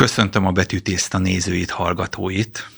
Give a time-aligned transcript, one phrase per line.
[0.00, 2.68] Köszöntöm a betűtészta nézőit, hallgatóit,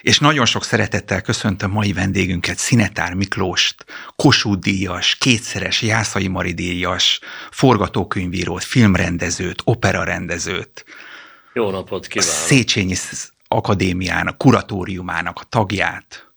[0.00, 3.84] és nagyon sok szeretettel köszöntöm mai vendégünket, Szinetár Miklóst,
[4.16, 10.84] Kossuth díjas, kétszeres Jászai Mari díjas, forgatókönyvírót, filmrendezőt, operarendezőt.
[11.52, 12.34] Jó napot kívánok!
[12.34, 12.94] A Széchenyi
[13.48, 16.32] Akadémiának, kuratóriumának a tagját.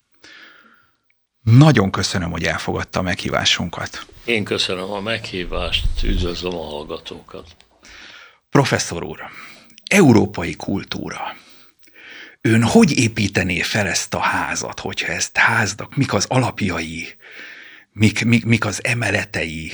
[1.41, 4.05] Nagyon köszönöm, hogy elfogadta a meghívásunkat.
[4.25, 7.55] Én köszönöm a meghívást, üdvözlöm a hallgatókat.
[8.49, 9.19] Professzor úr,
[9.89, 11.35] európai kultúra.
[12.41, 17.07] Ön hogy építené fel ezt a házat, hogyha ezt háznak, mik az alapjai,
[17.91, 19.71] mik, mik, mik az emeletei,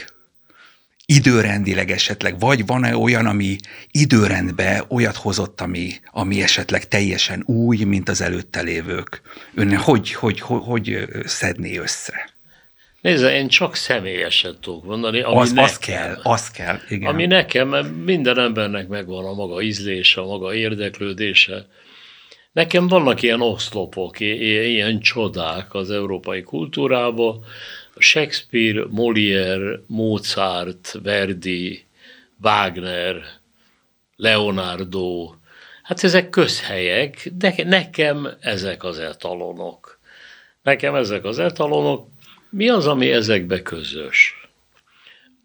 [1.05, 3.57] időrendileg esetleg, vagy van-e olyan, ami
[3.91, 9.21] időrendbe olyat hozott, ami, ami esetleg teljesen új, mint az előtte lévők?
[9.53, 12.34] Ön hogy, hogy, hogy, hogy szedné össze?
[13.05, 15.21] Nézze, én csak személyeset tudok mondani.
[15.21, 17.09] Ami az, nekem, az kell, az kell, igen.
[17.09, 21.65] Ami nekem, mert minden embernek megvan a maga ízlése, a maga érdeklődése.
[22.51, 27.43] Nekem vannak ilyen oszlopok, ilyen csodák az európai kultúrában.
[27.97, 31.85] Shakespeare, Molière, Mozart, Verdi,
[32.41, 33.15] Wagner,
[34.15, 35.33] Leonardo,
[35.83, 39.99] hát ezek közhelyek, de nekem ezek az etalonok.
[40.63, 42.07] Nekem ezek az etalonok,
[42.55, 44.49] mi az, ami ezekbe közös?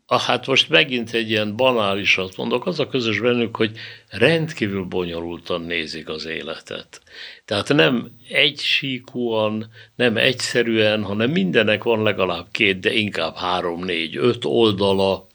[0.07, 3.77] Ah, hát most megint egy ilyen banálisat mondok, az a közös bennük, hogy
[4.09, 7.03] rendkívül bonyolultan nézik az életet.
[7.45, 14.45] Tehát nem egysíkúan, nem egyszerűen, hanem mindenek van legalább két, de inkább három, négy, öt
[14.45, 15.27] oldala,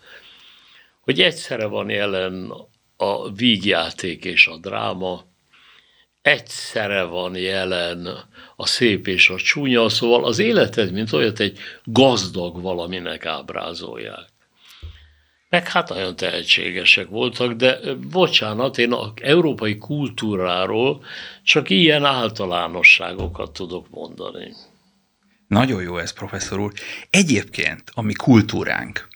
[1.02, 2.52] hogy egyszerre van jelen
[2.98, 5.26] a vígjáték és a dráma,
[6.26, 8.08] egyszerre van jelen
[8.56, 14.28] a szép és a csúnya, szóval az életed, mint olyat egy gazdag valaminek ábrázolják.
[15.50, 17.80] Meg hát nagyon tehetségesek voltak, de
[18.12, 21.04] bocsánat, én az európai kultúráról
[21.44, 24.54] csak ilyen általánosságokat tudok mondani.
[25.48, 26.74] Nagyon jó ez, professzor úr.
[27.10, 29.08] Egyébként a mi kultúránk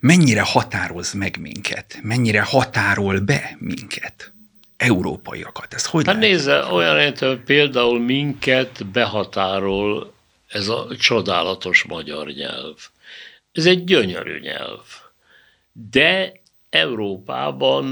[0.00, 4.33] mennyire határoz meg minket, mennyire határol be minket?
[4.76, 5.74] Európaiakat.
[5.74, 7.14] Ez hogy Hát nézze, olyan
[7.44, 10.12] például minket behatárol
[10.46, 12.76] ez a csodálatos magyar nyelv.
[13.52, 14.84] Ez egy gyönyörű nyelv.
[15.90, 16.32] De
[16.70, 17.84] Európában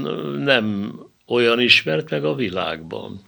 [0.43, 0.95] nem
[1.25, 3.21] olyan ismert meg a világban.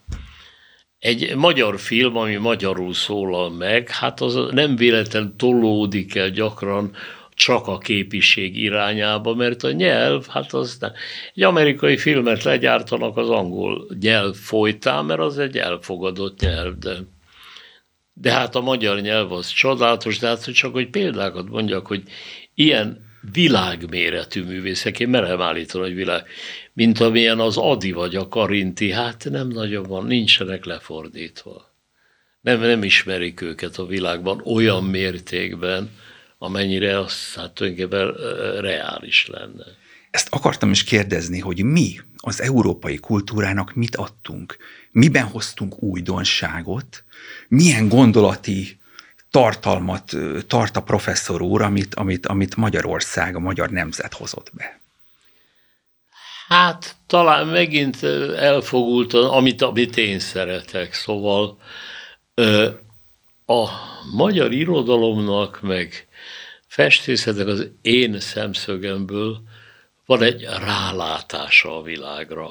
[1.00, 6.96] Egy magyar film, ami magyarul szólal meg, hát az nem véletlen tolódik el gyakran
[7.36, 10.92] csak a képiség irányába, mert a nyelv, hát az nem.
[11.34, 16.98] Egy amerikai filmet legyártanak az angol nyelv folytán, mert az egy elfogadott nyelv, de,
[18.14, 22.04] de hát a magyar nyelv az csodálatos, de hát csak hogy példákat mondjak, hogy
[22.54, 26.24] ilyen világméretű művészek, én merem állítani, hogy világ,
[26.74, 31.74] mint amilyen az Adi vagy a Karinti, hát nem nagyon van, nincsenek lefordítva.
[32.42, 35.90] Nem, nem ismerik őket a világban olyan mértékben,
[36.38, 38.14] amennyire az hát tulajdonképpen
[38.62, 39.64] reális lenne.
[40.12, 44.58] Ezt akartam is kérdezni, hogy mi az európai kultúrának mit adtunk,
[44.92, 47.04] miben hoztunk újdonságot,
[47.48, 48.80] milyen gondolati
[49.32, 50.12] tartalmat
[50.48, 54.80] tart a professzor úr, amit, amit, amit Magyarország, a magyar nemzet hozott be?
[56.48, 58.04] Hát talán megint
[58.38, 61.58] elfogult, amit, amit én szeretek, szóval
[63.46, 63.68] a
[64.16, 66.08] magyar irodalomnak, meg
[66.76, 69.42] festészetnek az én szemszögemből
[70.06, 72.50] van egy rálátása a világra.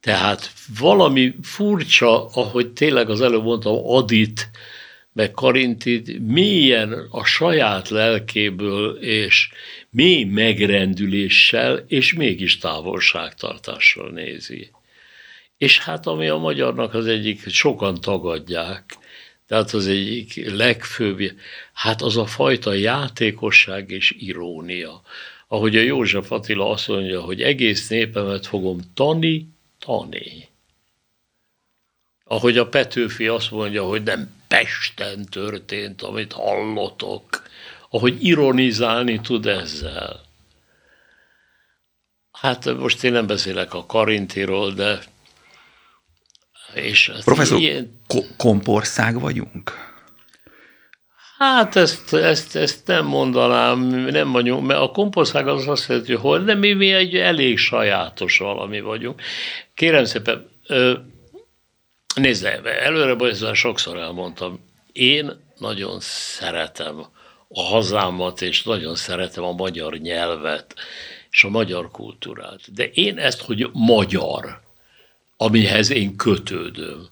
[0.00, 4.50] Tehát valami furcsa, ahogy tényleg az előbb mondtam, Adit,
[5.12, 9.48] meg Karintit mélyen a saját lelkéből és
[9.90, 14.70] mély megrendüléssel és mégis távolságtartással nézi.
[15.58, 18.96] És hát ami a magyarnak az egyik, sokan tagadják,
[19.48, 21.32] tehát az egyik legfőbb,
[21.72, 25.02] hát az a fajta játékosság és irónia.
[25.46, 29.48] Ahogy a József Attila azt mondja, hogy egész népemet fogom tani,
[29.78, 30.48] tani.
[32.24, 37.42] Ahogy a Petőfi azt mondja, hogy nem Pesten történt, amit hallotok.
[37.90, 40.20] Ahogy ironizálni tud ezzel.
[42.32, 44.98] Hát most én nem beszélek a Karintiról, de
[46.74, 48.00] és Professzor, ilyen...
[48.06, 49.72] ko- kompország vagyunk?
[51.38, 56.44] Hát ezt, ezt, ezt nem mondanám, nem vagyunk, mert a kompország az azt jelenti, hogy
[56.44, 59.20] de mi, mi egy elég sajátos valami vagyunk.
[59.74, 60.48] Kérem szépen,
[62.14, 64.60] nézd, előre ezzel sokszor elmondtam,
[64.92, 67.06] én nagyon szeretem
[67.48, 70.74] a hazámat, és nagyon szeretem a magyar nyelvet,
[71.30, 72.74] és a magyar kultúrát.
[72.74, 74.60] De én ezt, hogy magyar,
[75.40, 77.08] amihez én kötődöm.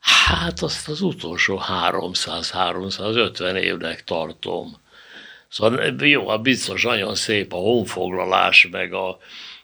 [0.00, 4.76] Hát azt az utolsó 300-350 évnek tartom.
[5.48, 9.18] Szóval jó, hát biztos nagyon szép a honfoglalás, meg a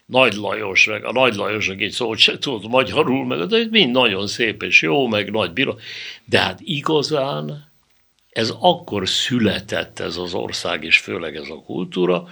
[0.07, 4.27] Nagy Lajos, meg a Nagy Lajos, aki szót se tud magyarul, meg de mind nagyon
[4.27, 5.79] szép és jó, meg nagy bíró.
[6.25, 7.73] De hát igazán
[8.31, 12.29] ez akkor született ez az ország, és főleg ez a kultúra,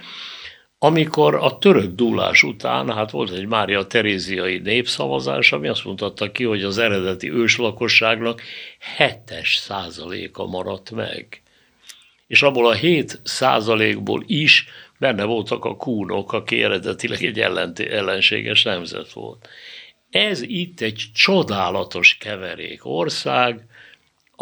[0.83, 6.43] amikor a török dúlás után, hát volt egy Mária Teréziai népszavazás, ami azt mutatta ki,
[6.43, 8.41] hogy az eredeti őslakosságnak
[8.97, 11.41] 7 százaléka maradt meg.
[12.27, 14.67] És abból a 7 százalékból is
[14.99, 17.39] benne voltak a kúnok, aki eredetileg egy
[17.89, 19.47] ellenséges nemzet volt.
[20.09, 23.65] Ez itt egy csodálatos keverék ország,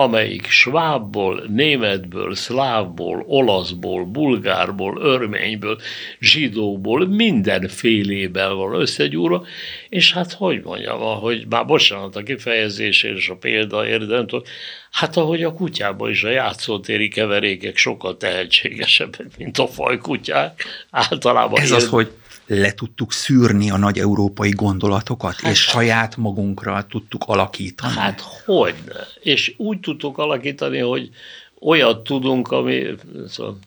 [0.01, 5.79] amelyik svábból, németből, szlávból, olaszból, bulgárból, örményből,
[6.19, 9.45] zsidóból, mindenféléből van összegyúrva,
[9.89, 14.25] és hát hogy mondjam, hogy már bocsánat a kifejezésért és a példa érdem,
[14.91, 21.59] hát ahogy a kutyában is a játszótéri keverékek sokkal tehetségesebbek, mint a fajkutyák, általában.
[21.61, 22.11] Ez az, hogy
[22.45, 27.93] le tudtuk szűrni a nagy európai gondolatokat, hát, és saját magunkra tudtuk alakítani?
[27.93, 28.75] Hát hogy?
[29.19, 31.09] És úgy tudtuk alakítani, hogy
[31.59, 32.85] olyat tudunk, ami...
[33.27, 33.57] Szóval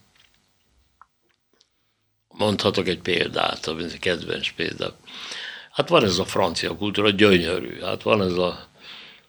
[2.29, 4.97] mondhatok egy példát, ami egy kedvenc példa.
[5.71, 7.81] Hát van ez a francia kultúra, gyönyörű.
[7.81, 8.69] Hát van ez a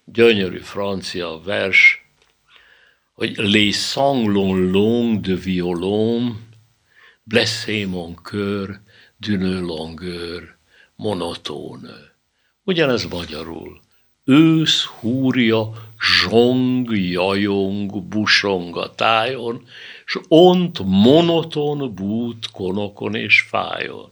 [0.06, 2.06] gyönyörű francia vers,
[3.14, 6.48] hogy les sanglons longs de violon,
[7.24, 8.80] blessé mon cœur,
[9.20, 10.42] d'une longueur
[10.96, 12.14] monotone.
[12.64, 13.80] Ugyanez magyarul.
[14.26, 19.68] Ősz húrja, zsong, jajong, busong a tájon,
[20.06, 24.12] s ont monoton bút konokon és fájon.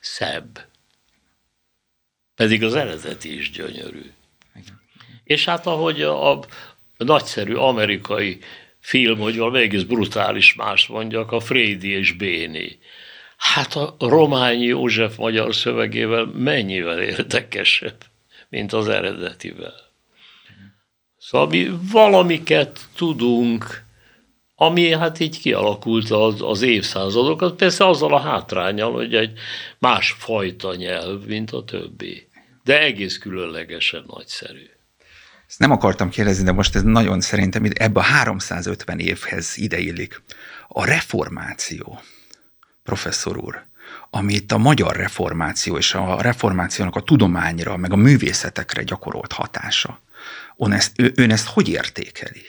[0.00, 0.68] Szebb.
[2.34, 4.10] Pedig az eredeti is gyönyörű.
[5.24, 6.46] És hát ahogy a, a
[6.96, 8.38] nagyszerű amerikai
[8.80, 12.78] film, hogy valami egész brutális más mondjak, a Frédi és Béni.
[13.40, 17.96] Hát a Rományi József magyar szövegével mennyivel érdekesebb,
[18.48, 19.74] mint az eredetivel.
[21.18, 23.84] Szóval mi valamiket tudunk,
[24.54, 29.38] ami hát így kialakult az, az évszázadokat, persze azzal a hátrányal, hogy egy
[29.78, 32.28] más fajta nyelv, mint a többi.
[32.64, 34.70] De egész különlegesen nagyszerű.
[35.48, 40.22] Ezt nem akartam kérdezni, de most ez nagyon szerintem ebbe a 350 évhez ideillik.
[40.68, 42.00] A reformáció
[42.82, 43.64] professzor úr,
[44.10, 50.00] amit a magyar reformáció és a reformációnak a tudományra, meg a művészetekre gyakorolt hatása.
[50.56, 52.42] Ön ezt, ön ezt hogy értékeli?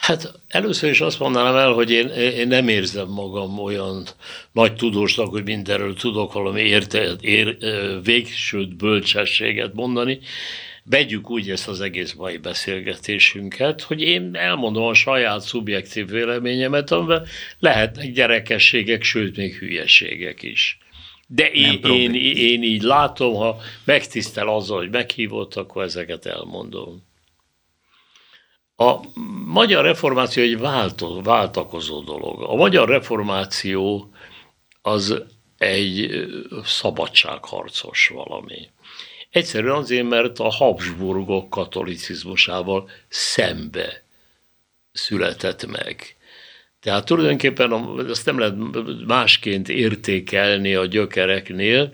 [0.00, 4.06] Hát először is azt mondanám el, hogy én, én nem érzem magam olyan
[4.52, 7.56] nagy tudósnak, hogy mindenről tudok valami érte, ér,
[8.02, 10.20] végsőt bölcsességet mondani
[10.90, 17.26] vegyük úgy ezt az egész mai beszélgetésünket, hogy én elmondom a saját szubjektív véleményemet, amiben
[17.58, 20.78] lehetnek gyerekességek, sőt, még hülyeségek is.
[21.26, 27.06] De én, én, én így látom, ha megtisztel azzal, hogy meghívott, akkor ezeket elmondom.
[28.76, 29.00] A
[29.46, 32.42] magyar reformáció egy váltó, váltakozó dolog.
[32.42, 34.10] A magyar reformáció
[34.82, 35.22] az
[35.58, 36.10] egy
[36.64, 38.68] szabadságharcos valami.
[39.30, 44.02] Egyszerűen azért, mert a Habsburgok katolicizmusával szembe
[44.92, 46.16] született meg.
[46.80, 48.56] Tehát tulajdonképpen azt nem lehet
[49.06, 51.92] másként értékelni a gyökereknél,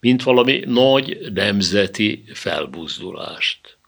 [0.00, 3.78] mint valami nagy nemzeti felbuzdulást.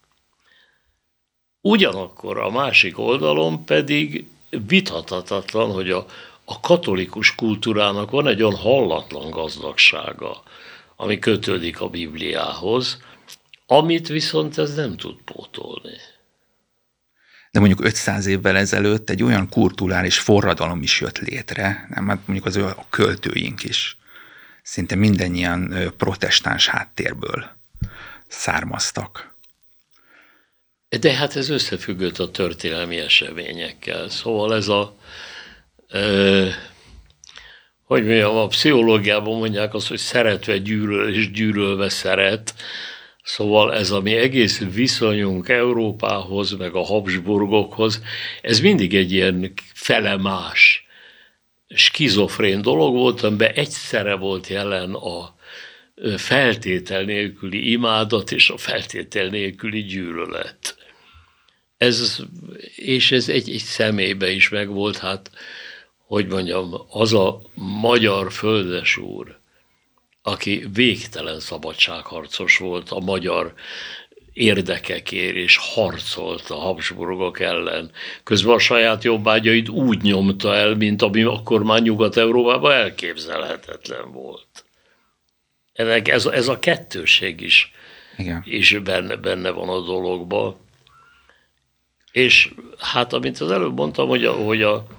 [1.61, 4.25] Ugyanakkor a másik oldalon pedig
[4.67, 6.05] vithatatlan, hogy a,
[6.45, 10.43] a katolikus kultúrának van egy olyan hallatlan gazdagsága,
[11.01, 13.01] ami kötődik a Bibliához,
[13.65, 15.97] amit viszont ez nem tud pótolni.
[17.51, 22.07] De mondjuk 500 évvel ezelőtt egy olyan kulturális forradalom is jött létre, nem?
[22.07, 23.97] Hát mondjuk az a költőink is
[24.61, 27.49] szinte mindannyian protestáns háttérből
[28.27, 29.35] származtak.
[30.99, 34.09] De hát ez összefüggött a történelmi eseményekkel.
[34.09, 34.95] Szóval ez a
[37.89, 42.53] hogy mondjam, a pszichológiában mondják azt, hogy szeretve gyűlöl és gyűlölve szeret.
[43.23, 48.01] Szóval ez a mi egész viszonyunk Európához, meg a Habsburgokhoz,
[48.41, 50.85] ez mindig egy ilyen felemás,
[51.67, 55.35] skizofrén dolog volt, amiben egyszerre volt jelen a
[56.17, 60.77] feltétel nélküli imádat és a feltétel nélküli gyűlölet.
[61.77, 62.17] Ez,
[62.75, 65.31] és ez egy, egy személybe is megvolt, hát
[66.09, 67.41] hogy mondjam, az a
[67.81, 69.39] magyar földesúr,
[70.21, 73.53] aki végtelen szabadságharcos volt a magyar
[74.33, 77.91] érdekekért, és harcolt a Habsburgok ellen.
[78.23, 84.65] Közben a saját jobbágyait úgy nyomta el, mint ami akkor már Nyugat-Európában elképzelhetetlen volt.
[85.73, 87.71] Ennek ez, ez a kettőség is,
[88.17, 88.43] Igen.
[88.45, 90.55] is benne, benne van a dologban.
[92.11, 94.97] És hát, amint az előbb mondtam, hogy a, hogy a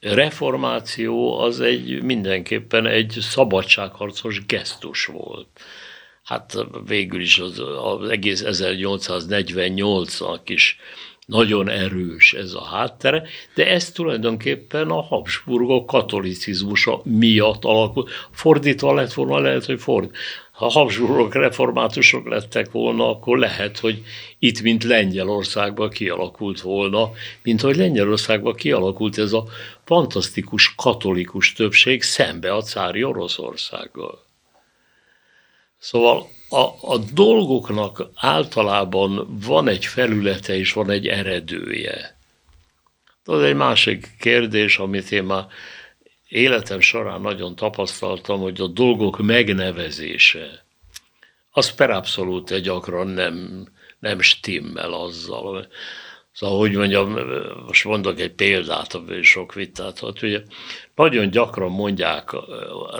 [0.00, 5.48] reformáció az egy mindenképpen egy szabadságharcos gesztus volt.
[6.22, 10.78] Hát végül is az, az egész 1848-nak is
[11.26, 13.22] nagyon erős ez a háttere,
[13.54, 18.10] de ez tulajdonképpen a Habsburgok katolicizmusa miatt alakult.
[18.30, 20.10] Fordítva lett volna, lehet, hogy ford.
[20.58, 24.02] Ha Habsburgok reformátusok lettek volna, akkor lehet, hogy
[24.38, 27.10] itt, mint Lengyelországban kialakult volna,
[27.42, 29.44] mint hogy Lengyelországban kialakult ez a
[29.84, 34.24] fantasztikus katolikus többség szembe a cári Oroszországgal.
[35.78, 42.18] Szóval a, a dolgoknak általában van egy felülete és van egy eredője.
[43.24, 45.46] Az egy másik kérdés, amit én már
[46.28, 50.64] életem során nagyon tapasztaltam, hogy a dolgok megnevezése,
[51.50, 53.66] az per abszolút gyakran nem,
[53.98, 55.68] nem stimmel azzal.
[56.32, 57.18] Szóval, hogy mondjam,
[57.66, 60.22] most mondok egy példát, abban sok vitát volt.
[60.22, 60.42] Ugye,
[60.94, 62.36] nagyon gyakran mondják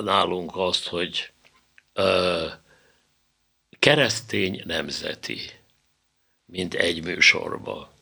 [0.00, 1.32] nálunk azt, hogy
[1.94, 2.52] uh,
[3.78, 5.38] keresztény nemzeti,
[6.46, 7.92] mint egy műsorba.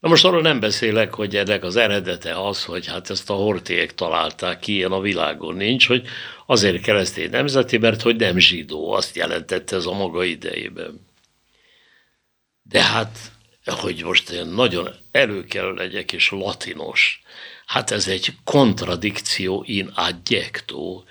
[0.00, 3.94] Na most arról nem beszélek, hogy ennek az eredete az, hogy hát ezt a hortiek
[3.94, 5.54] találták ki, ilyen a világon.
[5.54, 6.06] Nincs, hogy
[6.46, 11.06] azért keresztény nemzeti, mert hogy nem zsidó, azt jelentette ez a maga idejében.
[12.62, 13.18] De hát,
[13.64, 17.22] hogy most én nagyon elő kell legyek, és latinos,
[17.66, 21.02] hát ez egy kontradikció in adjecto,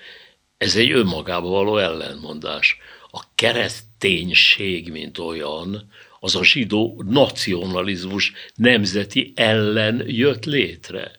[0.58, 2.78] ez egy önmagában való ellenmondás.
[3.10, 11.10] A kereszténység, mint olyan, az a zsidó nacionalizmus nemzeti ellen jött létre.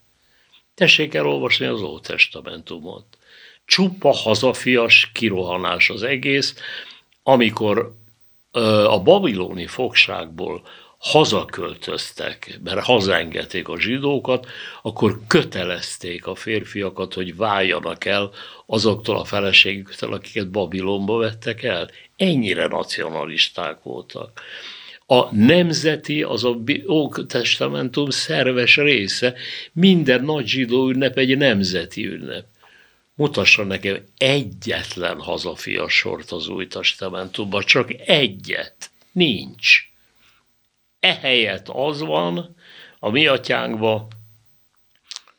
[0.73, 3.05] Tessék elolvasni az Ótestamentumot.
[3.65, 6.55] Csupa hazafias kirohanás az egész,
[7.23, 7.95] amikor
[8.87, 10.61] a babiloni fogságból
[10.97, 14.47] hazaköltöztek, mert hazaengedték a zsidókat,
[14.81, 18.31] akkor kötelezték a férfiakat, hogy váljanak el
[18.65, 21.89] azoktól a feleségüktől, akiket Babilonba vettek el.
[22.15, 24.41] Ennyire nacionalisták voltak.
[25.11, 29.33] A nemzeti, az a Ótestamentum szerves része,
[29.73, 32.45] minden nagy zsidó ünnep egy nemzeti ünnep.
[33.15, 38.89] Mutasson nekem egyetlen hazafias sort az új testamentumban, csak egyet.
[39.11, 39.77] Nincs
[40.99, 42.55] ehelyett az van
[42.99, 44.07] a mi atyánkban,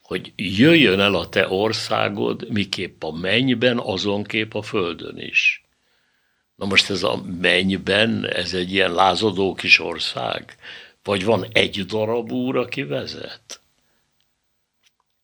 [0.02, 5.61] hogy jöjjön el a te országod, miképp a mennyben, azonképp a földön is.
[6.62, 10.56] Na most ez a mennyben, ez egy ilyen lázadó kis ország?
[11.02, 13.60] Vagy van egy darab úr, aki vezet?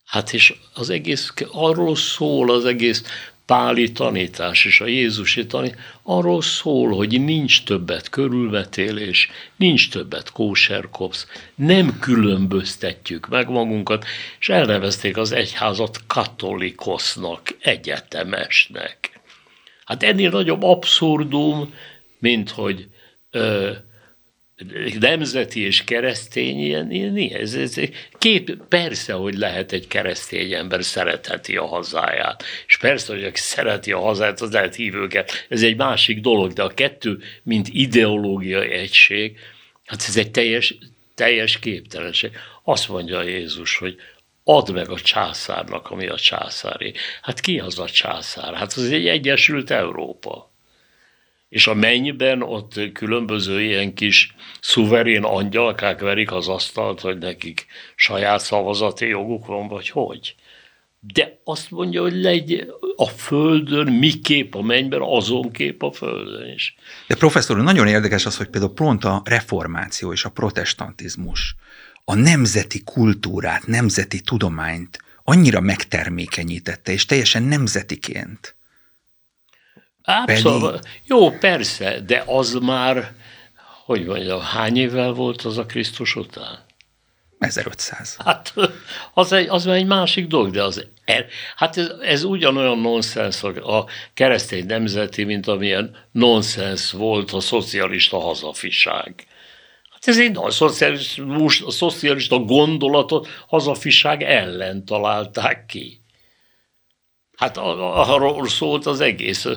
[0.05, 3.03] Hát és az egész, arról szól az egész
[3.45, 11.27] páli tanítás és a Jézusi tanítás arról szól, hogy nincs többet körülvetélés, nincs többet kóserkopsz,
[11.55, 14.05] nem különböztetjük meg magunkat,
[14.39, 19.08] és elnevezték az egyházat katolikosznak, egyetemesnek.
[19.89, 21.73] Hát ennél nagyobb abszurdum,
[22.19, 22.87] mint hogy
[23.31, 23.71] ö,
[24.99, 27.75] nemzeti és keresztény, ilyen, ilyen ez, ez,
[28.17, 33.91] két, persze, hogy lehet egy keresztény ember szeretheti a hazáját, és persze, hogy aki szereti
[33.91, 39.37] a hazáját, az lehet hívőket, ez egy másik dolog, de a kettő, mint ideológiai egység,
[39.85, 40.77] hát ez egy teljes,
[41.15, 42.31] teljes képtelenség.
[42.63, 43.95] Azt mondja Jézus, hogy
[44.49, 46.93] add meg a császárnak, ami a császári.
[47.21, 48.53] Hát ki az a császár?
[48.53, 50.49] Hát az egy Egyesült Európa
[51.49, 57.65] és a mennyben ott különböző ilyen kis szuverén angyalkák verik az asztalt, hogy nekik
[57.95, 60.35] saját szavazati joguk van, vagy hogy.
[60.99, 66.75] De azt mondja, hogy legy a földön, miképp a mennyben, azon kép a földön is.
[67.07, 71.55] De professzor, nagyon érdekes az, hogy például pont a reformáció és a protestantizmus
[72.09, 78.55] a nemzeti kultúrát, nemzeti tudományt annyira megtermékenyítette, és teljesen nemzetiként
[80.01, 80.71] Abszolút.
[80.71, 80.89] Pedig...
[81.05, 83.13] Jó, persze, de az már,
[83.85, 86.59] hogy mondjam, hány évvel volt az a Krisztus után?
[87.39, 88.15] 1500.
[88.25, 88.53] Hát
[89.13, 90.85] az, egy, az már egy másik dolog, de az,
[91.55, 99.25] hát ez, ez ugyanolyan nonsens a keresztény nemzeti, mint amilyen nonsens volt a szocialista hazafiság.
[99.99, 101.23] Hát ez egy a szocialista,
[101.65, 106.01] a szocialista gondolatot hazafiság ellen találták ki.
[107.37, 109.47] Hát arról szólt az egész.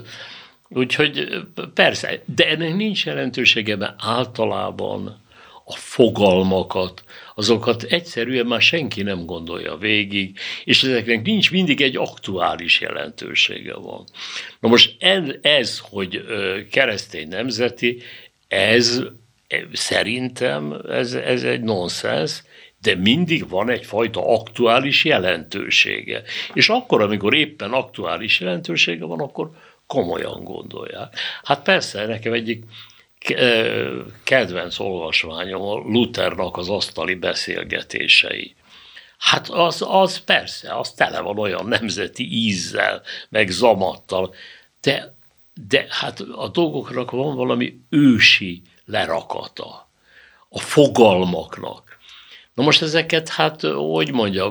[0.68, 1.28] Úgyhogy
[1.74, 5.20] persze, de ennek nincs jelentősége, mert általában
[5.64, 12.80] a fogalmakat, azokat egyszerűen már senki nem gondolja végig, és ezeknek nincs mindig egy aktuális
[12.80, 14.04] jelentősége van.
[14.60, 14.96] Na most
[15.42, 16.24] ez hogy
[16.70, 18.02] keresztény nemzeti,
[18.48, 19.02] ez
[19.72, 22.42] szerintem ez, ez egy nonsens,
[22.80, 26.22] de mindig van egyfajta aktuális jelentősége.
[26.54, 29.50] És akkor, amikor éppen aktuális jelentősége van, akkor
[29.86, 31.16] komolyan gondolják.
[31.42, 32.64] Hát persze, nekem egyik
[34.24, 38.54] kedvenc olvasmányom a Luthernak az asztali beszélgetései.
[39.18, 44.34] Hát az, az persze, az tele van olyan nemzeti ízzel, meg zamattal,
[44.80, 45.16] de,
[45.68, 49.88] de hát a dolgoknak van valami ősi lerakata,
[50.48, 51.98] a fogalmaknak.
[52.54, 54.50] Na most ezeket, hát, hogy mondja,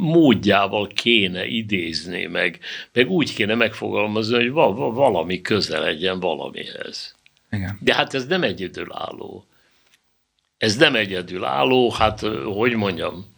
[0.00, 2.58] módjával kéne idézni, meg,
[2.92, 7.14] meg úgy kéne megfogalmazni, hogy valami köze legyen valamihez.
[7.50, 7.78] Igen.
[7.80, 9.44] De hát ez nem egyedülálló.
[10.58, 12.20] Ez nem egyedülálló, hát
[12.54, 13.36] hogy mondjam,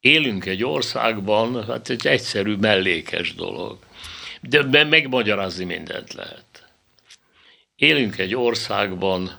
[0.00, 3.78] élünk egy országban, hát egy egyszerű mellékes dolog.
[4.40, 6.53] De megmagyarázni mindent lehet.
[7.76, 9.30] Élünk egy országban,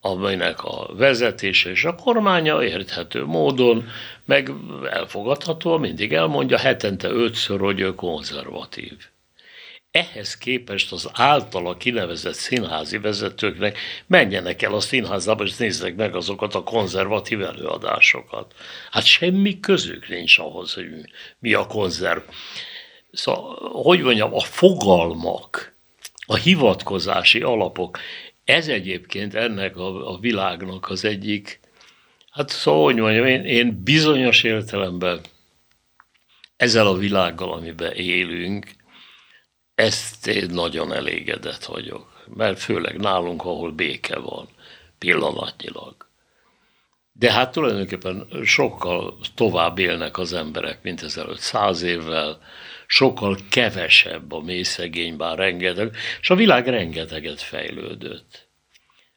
[0.00, 3.88] amelynek a vezetése és a kormánya érthető módon,
[4.24, 4.50] meg
[4.90, 8.92] elfogadható, mindig elmondja hetente ötször, hogy ő konzervatív.
[9.90, 16.54] Ehhez képest az általa kinevezett színházi vezetőknek menjenek el a színházába, és nézzek meg azokat
[16.54, 18.54] a konzervatív előadásokat.
[18.90, 20.86] Hát semmi közük nincs ahhoz, hogy
[21.38, 22.20] mi a konzerv.
[23.12, 25.73] Szóval, hogy mondjam, a fogalmak,
[26.26, 27.98] a hivatkozási alapok,
[28.44, 31.60] ez egyébként ennek a, a világnak az egyik,
[32.30, 35.20] hát szóval, hogy mondjam, én, én bizonyos értelemben
[36.56, 38.70] ezzel a világgal, amiben élünk,
[39.74, 44.48] ezt én nagyon elégedett vagyok, mert főleg nálunk, ahol béke van,
[44.98, 45.94] pillanatnyilag.
[47.12, 52.38] De hát tulajdonképpen sokkal tovább élnek az emberek, mint ezelőtt száz évvel,
[52.86, 58.48] sokkal kevesebb a mély szegény, bár rengeteg, és a világ rengeteget fejlődött.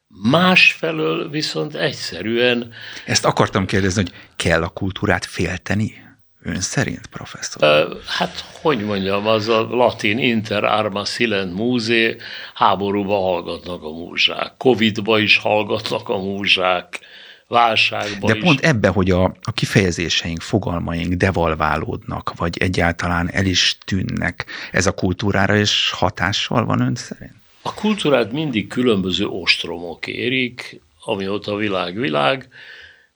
[0.08, 2.72] Másfelől viszont egyszerűen...
[3.06, 6.06] Ezt akartam kérdezni, hogy kell a kultúrát félteni?
[6.42, 7.98] Ön szerint, professzor?
[8.06, 12.16] Hát, hogy mondjam, az a latin inter arma silent múzé,
[12.54, 17.00] háborúba hallgatnak a múzsák, Covidba is hallgatnak a múzsák,
[17.48, 18.42] válságban De is.
[18.42, 24.92] pont ebbe, hogy a, a kifejezéseink, fogalmaink devalválódnak, vagy egyáltalán el is tűnnek, ez a
[24.92, 27.34] kultúrára is hatással van ön szerint?
[27.62, 32.48] A kultúrát mindig különböző ostromok érik, amióta a világ világ,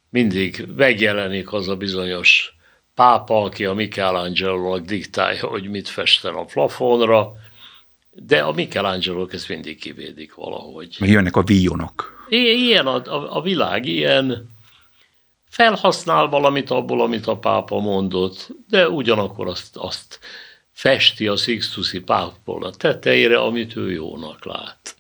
[0.09, 2.55] mindig megjelenik az a bizonyos
[2.95, 7.33] pápa, aki a michelangelo diktálja, hogy mit festen a plafonra,
[8.11, 10.97] de a michelangelo ezt mindig kivédik valahogy.
[11.01, 12.22] Meg jönnek a víjonok.
[12.37, 14.51] Ilyen a, a, a világ, ilyen
[15.49, 20.19] felhasznál valamit abból, amit a pápa mondott, de ugyanakkor azt, azt
[20.71, 24.97] festi a Sixtusi pápból a tetejére, amit ő jónak lát.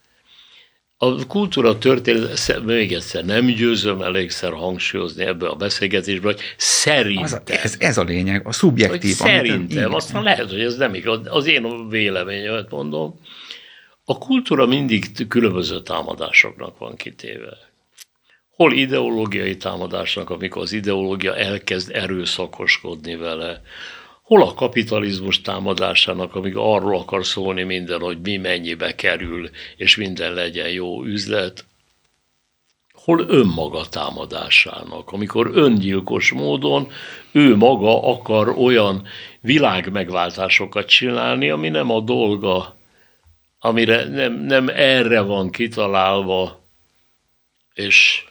[0.97, 7.25] A kultúra történet, még egyszer nem győzöm elégszer hangsúlyozni ebbe a beszélgetésbe, hogy szerintem.
[7.25, 9.15] Az ez, ez a lényeg, a szubjektív.
[9.15, 13.21] Szerintem, amit, aztán lehet, hogy ez nem igaz, az én véleményemet mondom.
[14.05, 17.57] A kultúra mindig különböző támadásoknak van kitéve.
[18.57, 23.63] Hol ideológiai támadásnak, amikor az ideológia elkezd erőszakoskodni vele,
[24.23, 30.35] hol a kapitalizmus támadásának, amíg arról akar szólni minden, hogy mi mennyibe kerül, és minden
[30.35, 31.65] legyen jó üzlet,
[32.93, 36.89] hol önmaga támadásának, amikor öngyilkos módon
[37.33, 39.07] ő maga akar olyan
[39.41, 42.77] világmegváltásokat csinálni, ami nem a dolga,
[43.65, 46.61] amire nem, nem erre van kitalálva,
[47.75, 48.25] és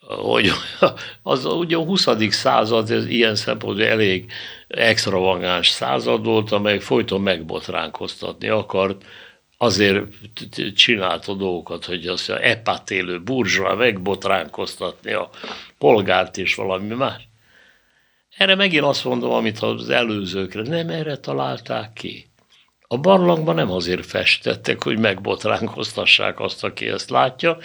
[0.00, 0.50] hogy
[1.22, 2.06] az ugye a 20.
[2.28, 4.32] század ez ilyen szempontból elég
[4.68, 9.04] extravagáns század volt, amely folyton megbotránkoztatni akart,
[9.56, 10.04] azért
[10.74, 15.30] csinálta dolgokat, hogy az epátélő burzsva megbotránkoztatni a
[15.78, 17.28] polgárt és valami más.
[18.36, 22.27] Erre megint azt mondom, amit az előzőkre, nem erre találták ki.
[22.90, 27.58] A barlangban nem azért festettek, hogy megbotránkoztassák azt, aki ezt látja,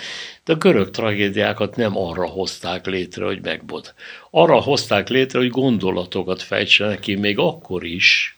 [0.43, 3.93] de a görög tragédiákat nem arra hozták létre, hogy megbot.
[4.31, 8.37] Arra hozták létre, hogy gondolatokat fejtsenek ki, még akkor is,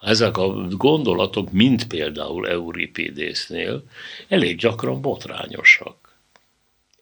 [0.00, 3.82] ezek a gondolatok, mint például Euripidésznél,
[4.28, 5.99] elég gyakran botrányosak.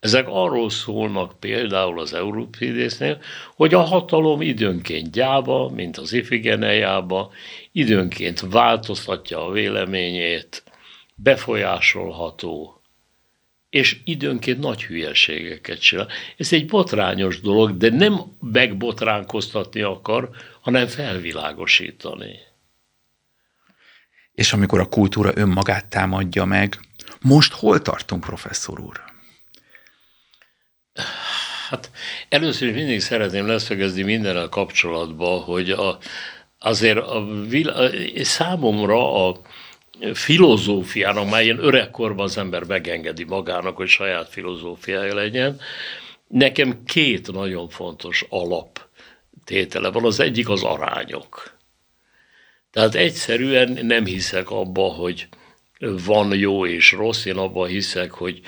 [0.00, 3.20] Ezek arról szólnak például az Euripidésnél,
[3.56, 7.32] hogy a hatalom időnként gyába, mint az Ifigenejába,
[7.72, 10.62] időnként változtatja a véleményét,
[11.14, 12.82] befolyásolható,
[13.70, 16.08] és időnként nagy hülyeségeket csinál.
[16.36, 20.30] Ez egy botrányos dolog, de nem megbotránkoztatni akar,
[20.60, 22.36] hanem felvilágosítani.
[24.32, 26.80] És amikor a kultúra önmagát támadja meg,
[27.20, 29.07] most hol tartunk, professzor úr?
[31.68, 31.90] Hát
[32.28, 35.98] először is mindig szeretném leszögezni mindennel kapcsolatban, hogy a,
[36.58, 37.16] azért a,
[37.82, 37.90] a,
[38.22, 39.40] számomra a
[40.12, 45.60] filozófiának, már ilyen öregkorban az ember megengedi magának, hogy saját filozófiája legyen,
[46.28, 48.86] nekem két nagyon fontos alap
[49.44, 50.04] tétele van.
[50.04, 51.56] Az egyik az arányok.
[52.70, 55.28] Tehát egyszerűen nem hiszek abba, hogy
[55.80, 58.40] van jó és rossz, én abban hiszek, hogy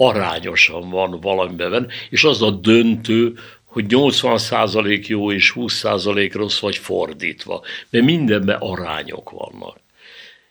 [0.00, 7.62] arányosan van valamiben, és az a döntő, hogy 80% jó és 20% rossz, vagy fordítva,
[7.90, 9.80] mert mindenben arányok vannak.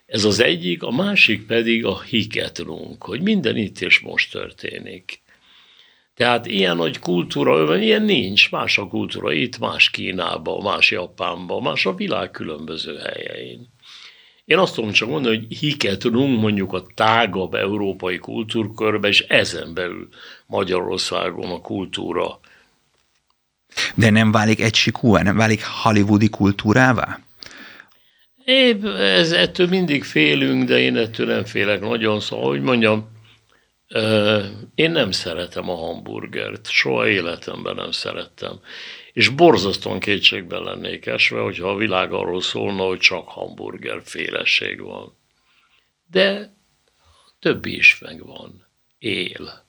[0.06, 5.20] Ez az egyik, a másik pedig a hiketrunk, hogy minden itt és most történik.
[6.14, 11.86] Tehát ilyen nagy kultúra, ilyen nincs, más a kultúra itt, más Kínában, más Japánban, más
[11.86, 13.68] a világ különböző helyein.
[14.48, 19.74] Én azt tudom csak mondani, hogy hiket tudunk mondjuk a tágabb európai kultúrkörbe, és ezen
[19.74, 20.08] belül
[20.46, 22.40] Magyarországon a kultúra.
[23.94, 27.20] De nem válik egysikúvá, nem válik hollywoodi kultúrává?
[28.44, 33.08] É, ez, ettől mindig félünk, de én ettől nem félek nagyon, szóval, hogy mondjam,
[34.74, 38.60] én nem szeretem a hamburgert, soha életemben nem szerettem.
[39.12, 45.16] És borzasztóan kétségben lennék esve, hogyha a világ arról szólna, hogy csak hamburger féleség van.
[46.10, 46.54] De
[47.40, 48.66] többi is megvan.
[48.98, 49.66] Él.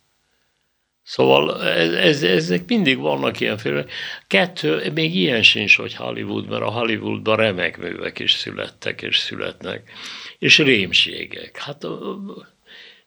[1.04, 3.86] Szóval ez, ez, ezek mindig vannak ilyenféle.
[4.28, 9.92] Kettő, még ilyen sincs, hogy Hollywood, mert a Hollywoodban remek művek is születtek és születnek.
[10.40, 11.58] És rémségek.
[11.58, 11.84] Hát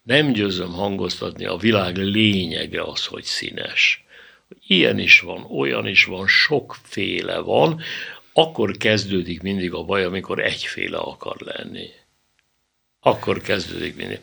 [0.03, 4.05] nem győzöm hangoztatni, a világ lényege az, hogy színes.
[4.67, 7.81] Ilyen is van, olyan is van, sokféle van,
[8.33, 11.89] akkor kezdődik mindig a baj, amikor egyféle akar lenni.
[13.01, 14.21] Akkor kezdődik mindig.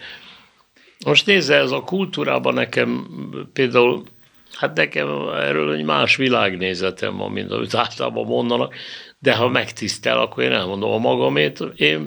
[1.06, 3.08] Most nézze, ez a kultúrában nekem
[3.54, 4.04] például,
[4.52, 8.76] hát nekem erről egy más világnézetem van, mint amit általában mondanak,
[9.20, 11.60] de ha megtisztel, akkor én elmondom a magamét.
[11.76, 12.06] Én,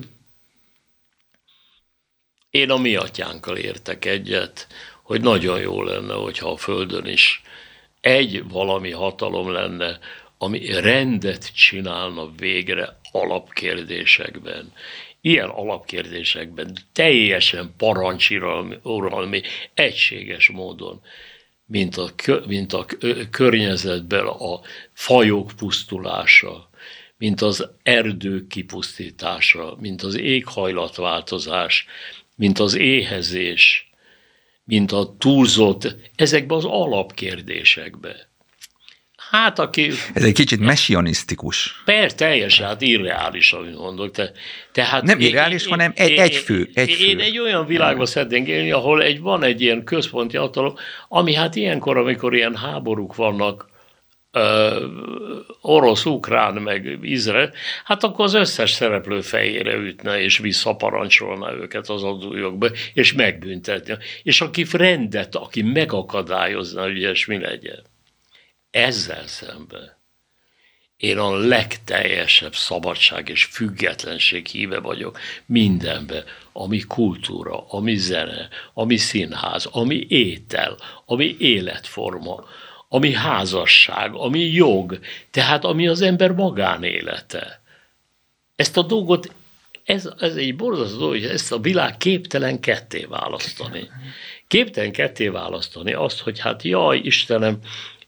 [2.52, 4.66] én a mi atyánkkal értek egyet,
[5.02, 7.42] hogy nagyon jó lenne, hogyha a Földön is
[8.00, 9.98] egy valami hatalom lenne,
[10.38, 14.72] ami rendet csinálna végre alapkérdésekben.
[15.20, 19.42] Ilyen alapkérdésekben teljesen parancsiralmi,
[19.74, 21.00] egységes módon,
[21.66, 22.10] mint a,
[22.46, 22.86] mint a
[23.30, 24.60] környezetben a
[24.92, 26.70] fajok pusztulása,
[27.16, 31.86] mint az erdők kipusztítása, mint az éghajlatváltozás,
[32.34, 33.90] mint az éhezés,
[34.64, 38.16] mint a túlzott, ezekben az alapkérdésekben.
[39.30, 39.90] Hát aki...
[40.14, 41.82] Ez egy kicsit messianisztikus.
[41.84, 44.10] Persze, teljesen, hát irreális, amit mondok.
[44.10, 44.32] Te,
[44.72, 46.70] tehát Nem én, irreális, én, hanem egy, egy fő.
[46.74, 47.04] Egy én, fő.
[47.04, 50.74] én egy olyan világban szeretnénk élni, ahol egy, van egy ilyen központi hatalom,
[51.08, 53.70] ami hát ilyenkor, amikor ilyen háborúk vannak,
[55.60, 57.52] orosz, ukrán, meg Izrael,
[57.84, 63.96] hát akkor az összes szereplő fejére ütne, és visszaparancsolna őket az adójogba, és megbüntetni.
[64.22, 67.82] És aki rendet, aki megakadályozna, hogy ilyesmi legyen.
[68.70, 70.00] Ezzel szemben
[71.02, 79.66] én a legteljesebb szabadság és függetlenség híve vagyok mindenbe, ami kultúra, ami zene, ami színház,
[79.66, 82.44] ami étel, ami életforma,
[82.94, 84.98] ami házasság, ami jog,
[85.30, 87.62] tehát ami az ember magánélete.
[88.56, 89.34] Ezt a dolgot,
[89.84, 93.90] ez, ez egy borzasztó hogy ezt a világ képtelen ketté választani.
[94.46, 97.58] Képtelen ketté választani azt, hogy hát jaj, Istenem,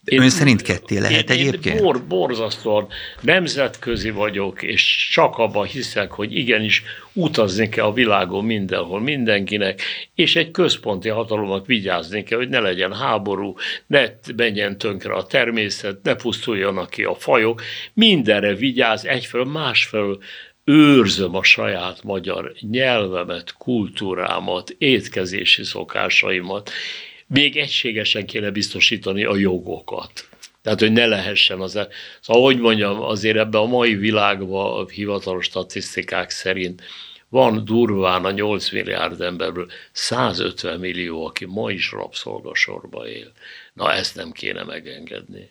[0.05, 1.77] én, Ön szerint ketté lehet én, egyébként?
[1.77, 2.89] Én bor, borzasztóan
[3.21, 9.83] nemzetközi vagyok, és csak abban hiszek, hogy igenis utazni kell a világon mindenhol mindenkinek,
[10.15, 13.55] és egy központi hatalomnak vigyázni kell, hogy ne legyen háború,
[13.87, 17.63] ne menjen tönkre a természet, ne pusztuljanak ki a fajok,
[17.93, 20.19] mindenre vigyáz, egyfelől, másfelől
[20.65, 26.71] őrzöm a saját magyar nyelvemet, kultúrámat, étkezési szokásaimat,
[27.27, 30.29] még egységesen kéne biztosítani a jogokat.
[30.63, 31.77] Tehát, hogy ne lehessen az...
[31.77, 31.89] E-
[32.21, 36.83] szóval, hogy mondjam, azért ebben a mai világban a hivatalos statisztikák szerint
[37.29, 43.33] van durván a 8 milliárd emberből 150 millió, aki ma is rabszolgasorba él.
[43.73, 45.51] Na ezt nem kéne megengedni.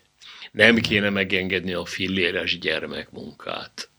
[0.52, 3.90] Nem kéne megengedni a filléres gyermekmunkát.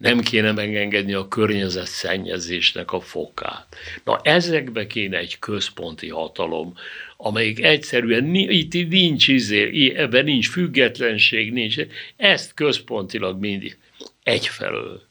[0.00, 3.76] Nem kéne megengedni a környezet szennyezésnek a fokát.
[4.04, 6.74] Na ezekbe kéne egy központi hatalom,
[7.16, 11.76] amelyik egyszerűen itt nincs izé, ebben nincs függetlenség, nincs.
[12.16, 13.78] Ezt központilag mindig
[14.22, 15.08] egyfelől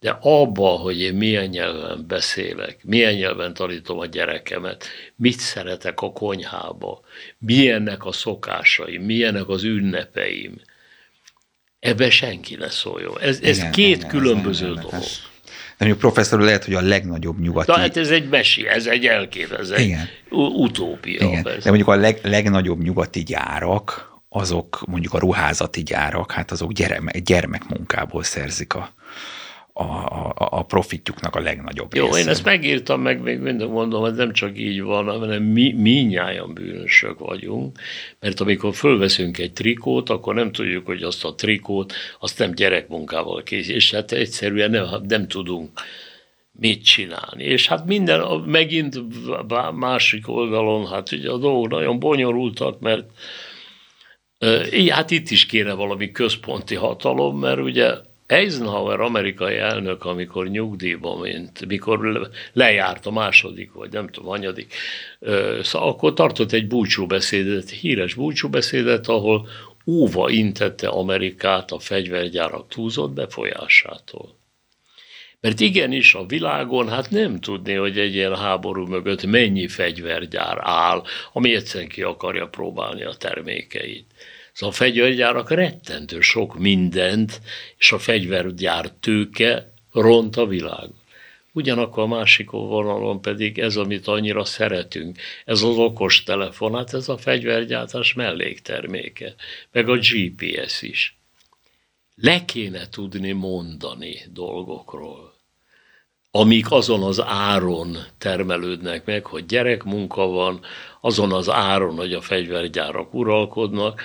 [0.00, 4.84] de abba, hogy én milyen nyelven beszélek, milyen nyelven tanítom a gyerekemet,
[5.16, 7.00] mit szeretek a konyhába,
[7.38, 10.60] milyennek a szokásai, milyennek az ünnepeim,
[11.80, 13.20] ebbe senki ne szóljon.
[13.20, 14.92] Ez, ez igen, két igen, különböző ez dolog.
[14.92, 15.18] Ez,
[15.78, 17.72] de mondjuk professzor lehet, hogy a legnagyobb nyugati...
[17.72, 20.08] De hát ez egy mesi, ez egy elkép, ez egy igen.
[20.30, 21.26] utópia.
[21.26, 21.42] Igen.
[21.42, 27.22] De mondjuk a leg, legnagyobb nyugati gyárak, azok mondjuk a ruházati gyárak, hát azok gyermek,
[27.22, 28.92] gyermekmunkából szerzik a,
[29.72, 32.18] a, a, a profitjuknak a legnagyobb Jó, része.
[32.18, 36.54] én ezt megírtam, meg még mindig mondom, hogy nem csak így van, hanem mi minnyáján
[36.54, 37.78] bűnösök vagyunk,
[38.20, 43.42] mert amikor fölveszünk egy trikót, akkor nem tudjuk, hogy azt a trikót, azt nem gyerekmunkával
[43.42, 45.70] készít, és hát egyszerűen nem, nem tudunk
[46.52, 47.44] mit csinálni.
[47.44, 49.00] És hát minden, megint
[49.74, 53.04] másik oldalon, hát ugye a dolgok nagyon bonyolultak, mert
[54.88, 57.94] hát itt is kéne valami központi hatalom, mert ugye
[58.30, 64.74] Eisenhower amerikai elnök, amikor nyugdíjba ment, mikor lejárt a második, vagy nem tudom, anyadik,
[65.62, 69.48] szóval akkor tartott egy búcsúbeszédet, híres búcsúbeszédet, ahol
[69.86, 74.38] óva intette Amerikát a fegyvergyárak túlzott befolyásától.
[75.40, 81.02] Mert igenis a világon hát nem tudni, hogy egy ilyen háború mögött mennyi fegyvergyár áll,
[81.32, 84.06] ami egyszerűen ki akarja próbálni a termékeit.
[84.60, 87.40] Szóval a fegyvergyárak rettentő sok mindent,
[87.76, 90.88] és a fegyvergyár tőke ront a világ.
[91.52, 97.08] Ugyanakkor a másik vonalon pedig ez, amit annyira szeretünk, ez az okos telefon, hát ez
[97.08, 99.34] a fegyvergyártás mellékterméke,
[99.72, 101.16] meg a GPS is.
[102.14, 105.34] Le kéne tudni mondani dolgokról,
[106.30, 110.60] amik azon az áron termelődnek meg, hogy gyerekmunka van,
[111.00, 114.02] azon az áron, hogy a fegyvergyárak uralkodnak,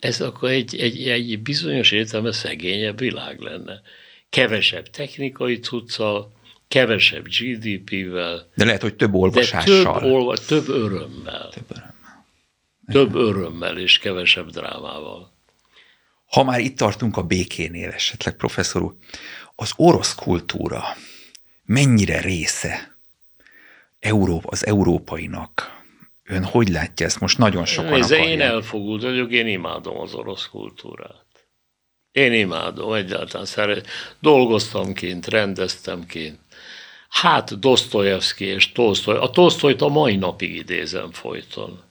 [0.00, 3.80] ez akkor egy, egy, egy bizonyos értelme szegényebb világ lenne.
[4.30, 6.32] Kevesebb technikai cuccal,
[6.68, 8.50] kevesebb GDP-vel.
[8.54, 9.92] De lehet, hogy több olvasással.
[9.94, 11.48] De több, olva, több örömmel.
[11.48, 12.26] Több örömmel.
[12.92, 15.32] Több örömmel és kevesebb drámával.
[16.26, 18.94] Ha már itt tartunk a békénél esetleg, professzor úr,
[19.54, 20.82] az orosz kultúra
[21.64, 22.98] mennyire része
[24.00, 25.79] Európa, az európainak,
[26.30, 27.20] Ön hogy látja ezt?
[27.20, 28.34] Most nagyon sokan Nézze, akarják.
[28.34, 31.24] én elfogult vagyok, én imádom az orosz kultúrát.
[32.12, 33.86] Én imádom, egyáltalán szeret.
[34.20, 36.38] Dolgoztam kint, rendeztem kint.
[37.08, 39.16] Hát Dostoyevsky és Tolstoy.
[39.16, 41.82] A Tolstoyt a mai napig idézem folyton.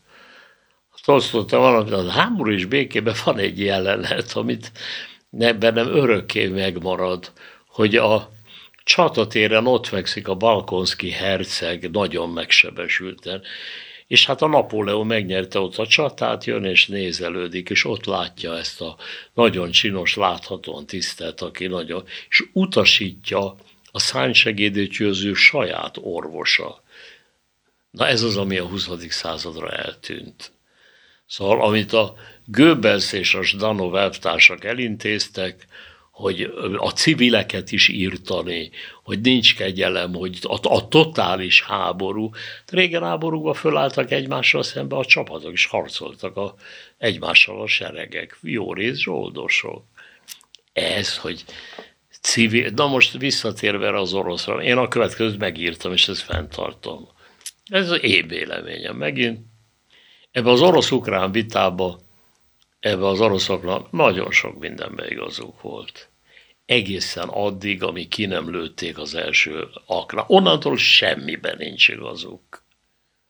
[0.90, 4.72] A Tolstoyt van, a háború és békében van egy jelenet, amit
[5.30, 7.32] bennem örökké megmarad,
[7.68, 8.30] hogy a
[8.84, 13.42] csatatéren ott fekszik a Balkonszki herceg nagyon megsebesülten,
[14.10, 18.82] és hát a Napóleon megnyerte ott a csatát, jön és nézelődik, és ott látja ezt
[18.82, 18.98] a
[19.34, 23.56] nagyon csinos, láthatóan tisztelt, aki nagyon, és utasítja
[23.92, 26.84] a szánysegédét győző saját orvosa.
[27.92, 28.90] Na ez az, ami a 20.
[29.10, 30.52] századra eltűnt.
[31.28, 32.14] Szóval, amit a
[32.46, 35.68] Goebbels és a Zdanov elvtársak elintéztek,
[36.20, 38.70] hogy a civileket is írtani,
[39.04, 42.30] hogy nincs kegyelem, hogy a, a totális háború.
[42.68, 46.56] Régen háborúban fölálltak egymással szembe a csapatok, és harcoltak a,
[46.98, 49.84] egymással a seregek, jó rész zsoldosok.
[50.74, 51.44] Ez, hogy
[52.22, 57.08] civil, na most visszatérve az oroszra, én a következőt megírtam, és ezt fenntartom.
[57.66, 58.96] Ez az én véleményem.
[58.96, 59.40] Megint
[60.32, 62.00] ebbe az orosz-ukrán vitába,
[62.80, 66.09] ebbe az oroszoknak nagyon sok mindenben igazuk volt
[66.70, 70.26] egészen addig, amíg ki nem lőtték az első akna.
[70.28, 72.64] Onnantól semmiben nincs igazuk.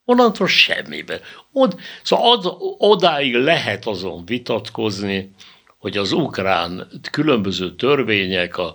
[0.05, 1.21] Onnantól semmiben.
[1.51, 5.33] Od, szóval od, odáig lehet azon vitatkozni,
[5.79, 8.73] hogy az ukrán különböző törvények, a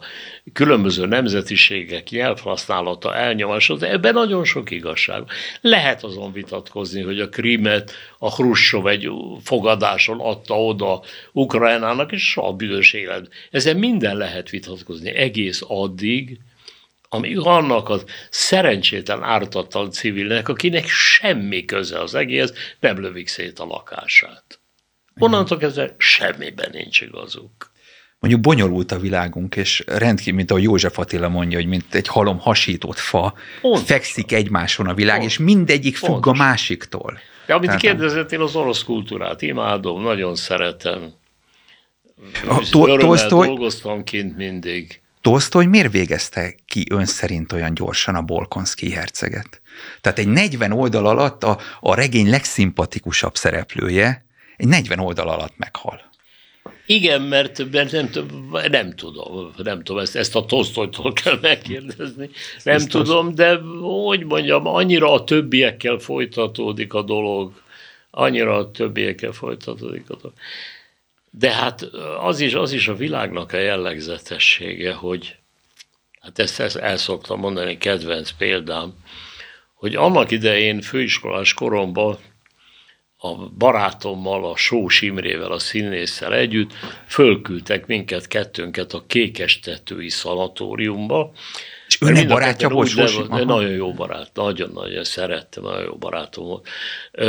[0.52, 5.22] különböző nemzetiségek nyelvhasználata elnyomása, de ebben nagyon sok igazság.
[5.60, 9.10] Lehet azon vitatkozni, hogy a Krímet a Hruscsov egy
[9.42, 13.28] fogadáson adta oda Ukrajnának, és a büdös élet.
[13.50, 16.40] Ezen minden lehet vitatkozni egész addig,
[17.08, 23.64] amíg annak a szerencsétlen ártatlan civilnek, akinek semmi köze az egész, nem lövik szét a
[23.64, 24.58] lakását.
[25.18, 27.72] Onnantól kezdve semmiben nincs igazuk.
[28.18, 32.38] mondjuk bonyolult a világunk, és rendkívül, mint ahogy József Attila mondja, hogy mint egy halom
[32.38, 33.87] hasított fa, Pontosan.
[33.87, 35.44] fekszik egymáson a világ, Pontosan.
[35.46, 36.40] és mindegyik függ Pontosan.
[36.40, 37.18] a másiktól.
[37.46, 41.12] De amit Tehát, kérdezett, én az orosz kultúrát imádom, nagyon szeretem.
[42.48, 45.00] A, to- Tolstoy, dolgoztam kint mindig.
[45.20, 49.61] Tolstoy miért végezte ki ön szerint olyan gyorsan a Bolkonszki herceget?
[50.00, 54.23] Tehát egy 40 oldal alatt a, a regény legszimpatikusabb szereplője
[54.56, 56.12] egy 40 oldal alatt meghal.
[56.86, 57.88] Igen, mert, nem,
[58.70, 62.30] nem tudom, nem tudom, ezt, ezt a Tolstoytól kell megkérdezni,
[62.62, 63.06] nem Biztos.
[63.06, 67.52] tudom, de hogy mondjam, annyira a többiekkel folytatódik a dolog,
[68.10, 70.36] annyira a többiekkel folytatódik a dolog.
[71.30, 71.82] De hát
[72.20, 75.36] az is, az is a világnak a jellegzetessége, hogy
[76.20, 78.92] hát ezt, ezt el szoktam mondani, kedvenc példám,
[79.74, 82.18] hogy annak idején főiskolás koromban
[83.24, 86.72] a barátommal, a Sós Imrével, a színésszel együtt
[87.06, 91.32] fölküldtek minket kettőnket a Kékestetői szanatóriumba.
[91.87, 93.16] És önnek barátja volt Sós?
[93.28, 96.68] Nagyon jó barát, nagyon-nagyon szerettem, nagyon jó barátom volt.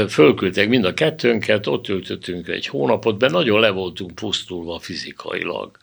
[0.09, 5.77] Fölküldtek mind a kettőnket, ott ültöttünk egy hónapot, de nagyon le voltunk pusztulva fizikailag.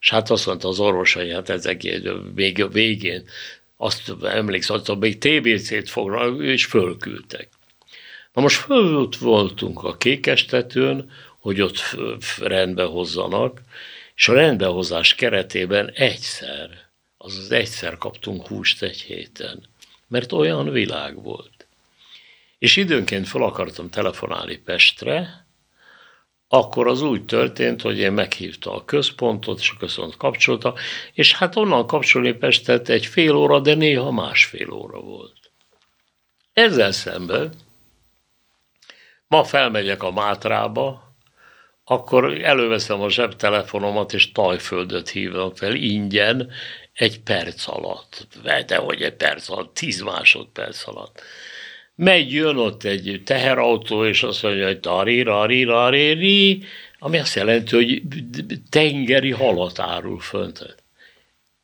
[0.00, 1.82] És hát azt mondta az orvos, hogy hát ezek
[2.34, 3.24] még a végén,
[3.76, 7.48] azt emlékszem, hogy még TBC-t fognak, és fölküldtek.
[8.32, 11.96] Na most fölött voltunk a kékestetőn, hogy ott
[12.38, 13.60] rendbe hozzanak,
[14.14, 16.70] és a rendbehozás keretében egyszer,
[17.18, 19.62] azaz egyszer kaptunk húst egy héten,
[20.08, 21.66] mert olyan világ volt.
[22.58, 25.46] És időnként fel akartam telefonálni Pestre,
[26.48, 30.74] akkor az úgy történt, hogy én meghívta a központot, és a központ kapcsolta,
[31.12, 35.52] és hát onnan kapcsolni Pestet egy fél óra, de néha másfél óra volt.
[36.52, 37.52] Ezzel szemben
[39.30, 41.14] ma felmegyek a Mátrába,
[41.84, 46.50] akkor előveszem a zsebtelefonomat, és Tajföldöt hívom fel ingyen
[46.92, 48.26] egy perc alatt.
[48.66, 51.22] De hogy egy perc alatt, tíz másodperc alatt.
[51.94, 56.64] Megy, jön ott egy teherautó, és azt mondja, hogy tari, rari, rari, ri,
[56.98, 58.02] ami azt jelenti, hogy
[58.70, 60.76] tengeri halat árul fönt.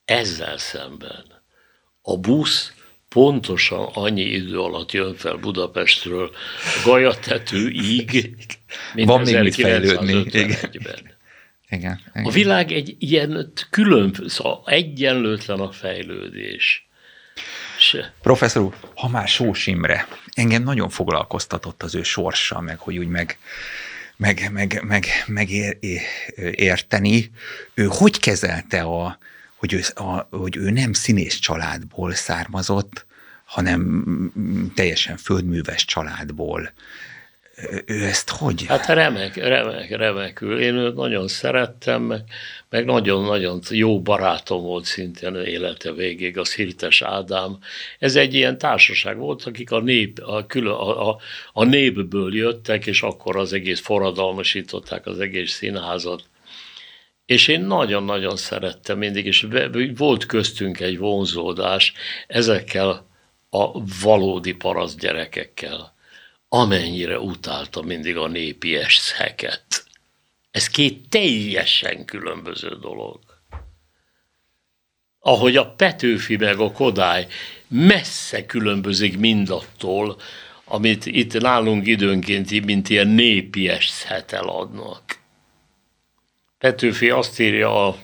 [0.05, 1.43] Ezzel szemben
[2.03, 2.73] a busz
[3.17, 6.31] pontosan annyi idő alatt jön fel Budapestről
[6.85, 8.37] Gajatetőig,
[8.95, 11.15] mint Van 1951-ben.
[11.69, 12.25] Igen, igen.
[12.25, 16.89] A világ egy ilyen külön, szóval egyenlőtlen a fejlődés.
[17.79, 18.13] Se.
[18.23, 23.09] Professzor úr, ha már Sós Imre, engem nagyon foglalkoztatott az ő sorsa, meg hogy úgy
[23.09, 23.39] meg,
[24.17, 25.77] meg, meg, meg, meg ér,
[26.55, 27.31] érteni.
[27.75, 29.19] Ő hogy kezelte a,
[29.57, 33.06] hogy ő, a, hogy ő nem színész családból származott,
[33.47, 36.73] hanem teljesen földműves családból.
[37.87, 38.67] Ő ezt hogy?
[38.67, 40.61] Hát remek, remek, remekül.
[40.61, 42.03] Én őt nagyon szerettem,
[42.69, 47.59] meg, nagyon-nagyon jó barátom volt szintén élete végéig, a Szirtes Ádám.
[47.99, 51.19] Ez egy ilyen társaság volt, akik a, nép, a, külön, a, a,
[51.53, 56.25] a népből jöttek, és akkor az egész forradalmasították az egész színházat
[57.27, 59.47] és én nagyon-nagyon szerettem mindig, és
[59.97, 61.93] volt köztünk egy vonzódás
[62.27, 63.07] ezekkel
[63.51, 65.95] a valódi paraszt gyerekekkel,
[66.49, 69.85] amennyire utálta mindig a népi eszheket.
[70.51, 73.21] Ez két teljesen különböző dolog.
[75.19, 77.27] Ahogy a Petőfi meg a Kodály
[77.69, 80.21] messze különbözik mindattól,
[80.65, 85.19] amit itt nálunk időnként mint ilyen népi eszhetel adnak.
[86.59, 87.97] Petőfi azt írja a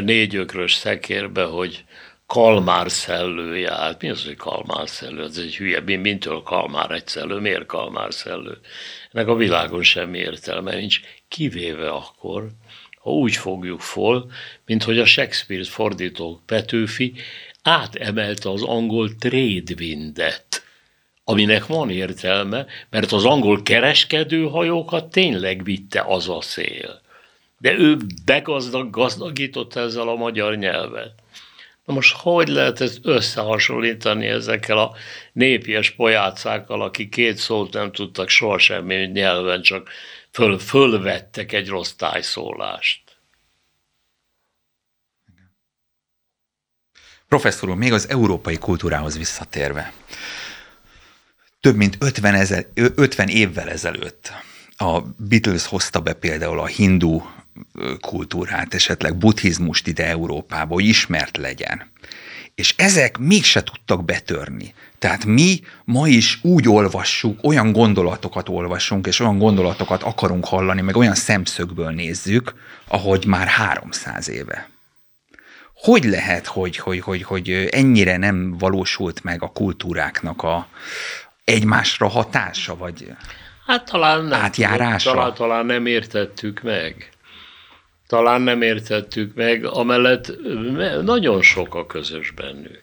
[0.00, 1.84] négyökrös szekérbe, hogy
[2.26, 5.22] kalmár szellő Hát Mi az, hogy kalmár szellő?
[5.22, 5.80] Ez egy hülye.
[5.80, 7.38] Mintől kalmár egy szellő?
[7.38, 8.58] Miért kalmár szellő?
[9.12, 12.48] Ennek a világon semmi értelme nincs, kivéve akkor,
[13.02, 14.30] ha úgy fogjuk föl,
[14.66, 17.14] mint hogy a Shakespeare-t fordító Petőfi
[17.62, 20.62] átemelte az angol tradewindet,
[21.24, 27.00] aminek van értelme, mert az angol kereskedőhajókat tényleg vitte az a szél.
[27.58, 31.12] De ő begazdag, gazdagította ezzel a magyar nyelvet.
[31.86, 34.94] Na most hogy lehet ezt összehasonlítani ezekkel a
[35.32, 39.88] népies pojácákkal, akik két szót nem tudtak sohasem nyelven, csak
[40.30, 43.02] föl, fölvettek egy rossz tájszólást.
[47.28, 49.92] Professzor még az európai kultúrához visszatérve.
[51.60, 54.32] Több mint 50, ezer, 50 évvel ezelőtt
[54.76, 57.22] a Beatles hozta be például a hindu
[58.00, 61.90] kultúrát, esetleg buddhizmust ide Európába, hogy ismert legyen.
[62.54, 64.74] és ezek mégse tudtak betörni.
[64.98, 70.96] Tehát mi ma is úgy olvassuk, olyan gondolatokat olvasunk, és olyan gondolatokat akarunk hallani, meg
[70.96, 72.54] olyan szemszögből nézzük,
[72.88, 74.70] ahogy már 300 éve.
[75.74, 80.68] Hogy lehet, hogy, hogy, hogy, hogy ennyire nem valósult meg a kultúráknak a
[81.44, 83.12] egymásra hatása, vagy
[83.66, 85.10] hát talán nem, átjárása?
[85.10, 87.10] Talán, talán nem értettük meg.
[88.06, 90.32] Talán nem értettük meg, amellett
[91.02, 92.82] nagyon sok a közös bennük.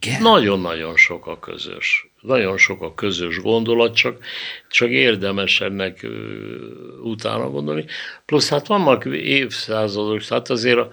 [0.00, 0.22] Igen?
[0.22, 2.10] Nagyon-nagyon sok a közös.
[2.20, 4.18] Nagyon sok a közös gondolat, csak,
[4.68, 6.10] csak érdemes ennek uh,
[7.02, 7.84] utána gondolni.
[8.24, 10.90] Plusz hát vannak évszázadok, tehát azért a,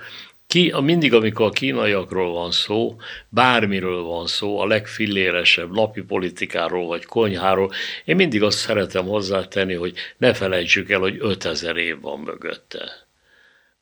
[0.54, 2.96] ki, mindig, amikor a kínaiakról van szó,
[3.30, 7.72] bármiről van szó, a legfilléresebb napi politikáról vagy konyháról,
[8.06, 13.08] én mindig azt szeretem hozzátenni, hogy ne felejtsük el, hogy 5000 év van mögötte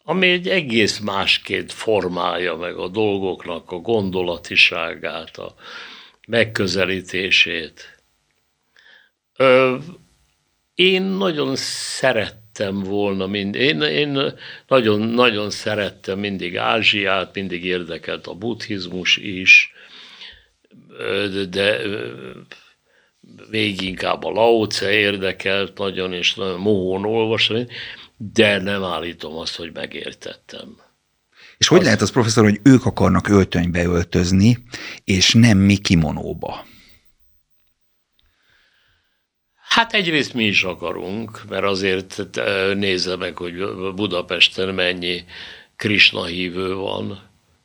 [0.04, 5.56] ami egy egész másként formálja meg a dolgoknak a gondolatiságát, a
[6.28, 8.04] megközelítését.
[9.38, 9.78] Ö,
[10.76, 11.56] én nagyon
[12.62, 14.34] szerettem volna mind, én, én
[14.68, 19.74] nagyon, nagyon szerettem mindig Ázsiát, mindig érdekelt a buddhizmus is,
[21.50, 21.78] de
[23.50, 27.68] még inkább a Laoce érdekelt nagyon, és nagyon mohón olvasni,
[28.18, 30.78] de nem állítom azt, hogy megértettem.
[31.58, 31.84] És hogy az...
[31.84, 34.58] lehet az, professzor, hogy ők akarnak öltönybe öltözni,
[35.04, 36.66] és nem mi kimonóba?
[39.72, 42.24] Hát egyrészt mi is akarunk, mert azért
[42.74, 43.54] nézze meg, hogy
[43.96, 45.24] Budapesten mennyi
[45.76, 47.20] Krisna hívő van,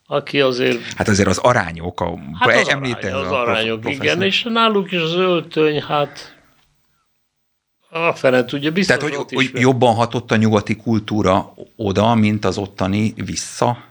[0.06, 0.92] aki azért...
[0.96, 4.04] Hát azért az arányok, a, hát az, arány, az a arányok, professzor.
[4.04, 6.36] igen, és náluk is az öltöny, hát
[7.90, 12.58] a fene tudja, biztos Tehát, hogy, hogy jobban hatott a nyugati kultúra oda, mint az
[12.58, 13.84] ottani vissza?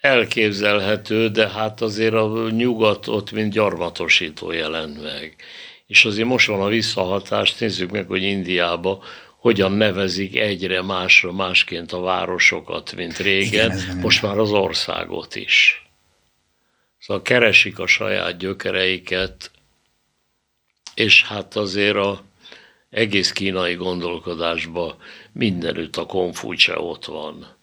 [0.00, 5.36] Elképzelhető, de hát azért a nyugat ott mint gyarmatosító jelent meg.
[5.86, 9.02] És azért most van a visszahatás, nézzük meg, hogy Indiába
[9.38, 15.86] hogyan nevezik egyre másra másként a városokat, mint régen, Igen, most már az országot is.
[16.98, 19.50] Szóval keresik a saját gyökereiket,
[20.94, 22.22] és hát azért a
[22.90, 24.96] egész kínai gondolkodásban
[25.32, 27.57] mindenütt a konfúcsa ott van.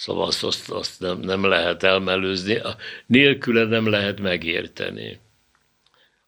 [0.00, 2.60] Szóval azt, azt, azt nem, nem lehet elmelőzni,
[3.06, 5.18] nélküle nem lehet megérteni.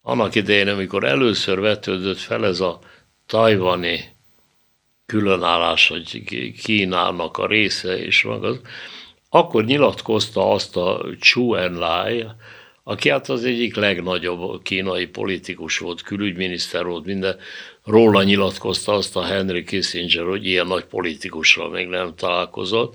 [0.02, 2.78] Annak idején, amikor először vetődött fel ez a
[3.26, 4.16] tajvani
[5.06, 6.22] különállás, hogy
[6.62, 8.56] Kínának a része és maga,
[9.28, 12.24] akkor nyilatkozta azt a Chu Enlai,
[12.84, 17.36] aki hát az egyik legnagyobb kínai politikus volt, külügyminiszter volt, minden,
[17.84, 22.94] róla nyilatkozta azt a Henry Kissinger, hogy ilyen nagy politikusról még nem találkozott,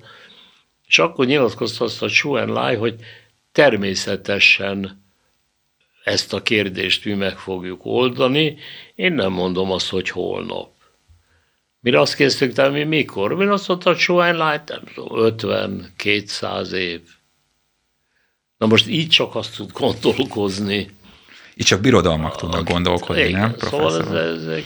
[0.88, 2.95] és akkor nyilatkozta azt a Chu Enlai, hogy
[3.51, 5.05] természetesen
[6.03, 8.57] ezt a kérdést mi meg fogjuk oldani,
[8.95, 10.71] én nem mondom azt, hogy holnap.
[11.79, 13.33] Mire azt kezdtük, de mi mikor?
[13.33, 17.01] Mi azt mondta, hogy Chu Enlai, nem tudom, 50, 200 év.
[18.57, 20.89] Na most így csak azt tud gondolkozni.
[21.55, 23.91] Így csak birodalmak a, tudnak gondolkodni, igen, nem, professzor?
[23.91, 24.63] Szóval ez, ezek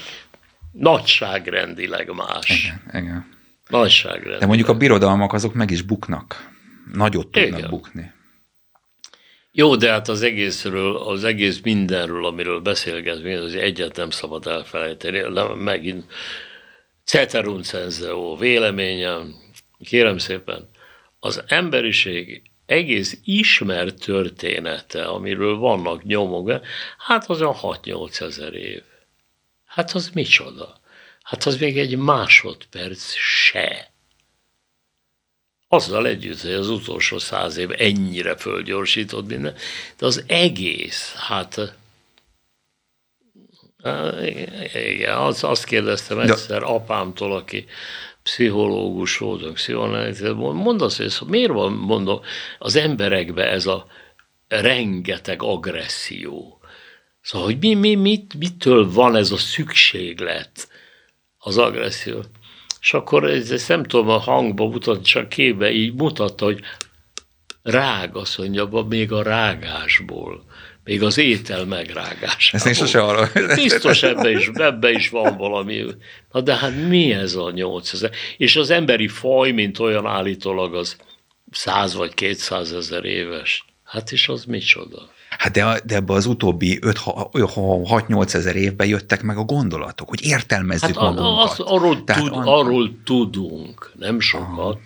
[0.72, 2.50] nagyságrendileg más.
[2.50, 3.40] Igen, igen.
[3.72, 4.40] Nagyságrendileg.
[4.40, 6.50] De mondjuk a birodalmak azok meg is buknak.
[6.94, 7.70] Nagyot tudnak igen.
[7.70, 8.12] bukni.
[9.52, 15.24] Jó, de hát az egészről, az egész mindenről, amiről beszélgetünk, az egyet nem szabad elfelejteni.
[15.56, 16.06] Megint
[17.04, 19.36] ceterum censeo véleményem,
[19.80, 20.70] kérem szépen,
[21.20, 26.52] az emberiség egész ismert története, amiről vannak nyomok,
[26.98, 28.82] hát az a 6-8 ezer év.
[29.66, 30.81] Hát az micsoda?
[31.32, 33.92] Hát az még egy másodperc se.
[35.68, 39.56] Azzal együtt, hogy az utolsó száz év ennyire fölgyorsított minden,
[39.98, 41.76] de az egész, hát
[44.74, 47.66] igen, azt, azt kérdeztem egyszer apámtól, aki
[48.24, 52.22] pszichológus voltunk, pszichoanalitikus, mondasz, hogy miért van, mondom,
[52.60, 53.88] az emberekbe ez a
[54.48, 56.62] rengeteg agresszió.
[57.22, 60.70] Szóval, hogy mi, mi, mit, mitől van ez a szükséglet,
[61.44, 62.24] az agresszió.
[62.82, 66.60] És akkor ez, ezt nem tudom a hangba mutatni, csak képbe így mutatta, hogy
[67.64, 70.44] rág, azt mondja, még a rágásból
[70.84, 72.50] még az étel megrágásából.
[72.52, 73.30] Ezt én sose arra.
[73.56, 75.86] Biztos ebbe is, ebbe is van valami.
[76.32, 78.12] Na de hát mi ez a 8000?
[78.38, 80.96] És az emberi faj, mint olyan állítólag az
[81.52, 83.66] 100 vagy 200 ezer éves.
[83.84, 85.10] Hát és az micsoda?
[85.38, 90.98] Hát de, de ebbe az utóbbi 6-8 ezer évben jöttek meg a gondolatok, hogy értelmezzük
[90.98, 91.50] hát magunkat.
[91.50, 92.48] Az, arról, tud, an...
[92.48, 94.78] arról tudunk, nem sokat, Aha.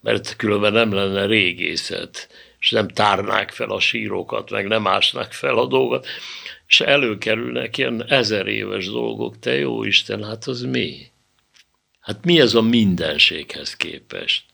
[0.00, 2.28] mert különben nem lenne régészet
[2.62, 6.06] és nem tárnák fel a sírokat, meg nem ásnák fel a dolgot,
[6.66, 11.06] és előkerülnek ilyen ezer éves dolgok, te jó Isten, hát az mi?
[12.00, 14.44] Hát mi ez a mindenséghez képest?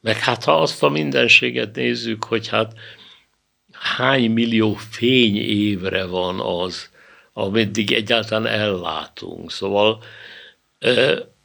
[0.00, 2.72] Meg hát ha azt a mindenséget nézzük, hogy hát
[3.84, 6.90] hány millió fény évre van az,
[7.32, 9.50] ameddig egyáltalán ellátunk.
[9.50, 10.02] Szóval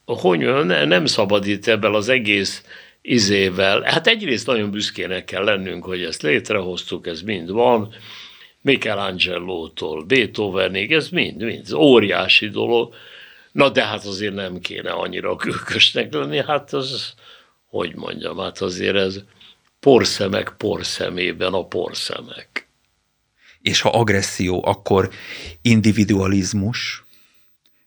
[0.04, 2.64] hogy nem szabad itt ebből az egész
[3.02, 3.80] izével.
[3.80, 7.94] Hát egyrészt nagyon büszkének kell lennünk, hogy ezt létrehoztuk, ez mind van,
[8.62, 12.94] Michelangelo-tól Beethovenig, ez mind, mind, ez óriási dolog.
[13.52, 17.14] Na de hát azért nem kéne annyira kölkösnek lenni, hát az,
[17.66, 19.20] hogy mondjam, hát azért ez
[19.80, 22.68] porszemek porszemében a porszemek.
[23.62, 25.10] És ha agresszió, akkor
[25.62, 27.04] individualizmus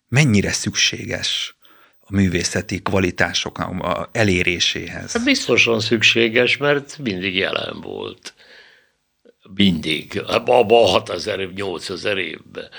[0.07, 1.55] mennyire szükséges
[1.99, 3.59] a művészeti kvalitások
[4.11, 5.11] eléréséhez?
[5.11, 8.33] Hát biztosan szükséges, mert mindig jelen volt.
[9.55, 10.23] Mindig.
[10.25, 12.69] Abban a 6000 év, 8000 évben,